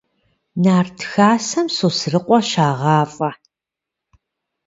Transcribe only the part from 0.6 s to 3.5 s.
Нарт хасэм Сосрыкъуэ щагъафӀэ.